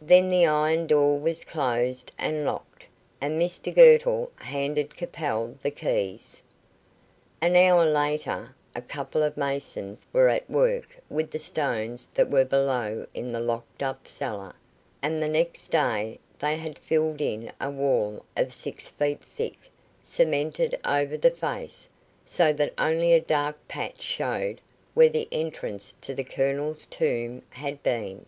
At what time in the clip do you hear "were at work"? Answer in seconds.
10.14-10.96